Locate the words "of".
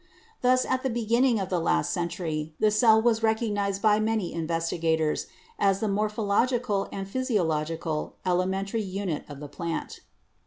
1.39-1.49, 9.29-9.39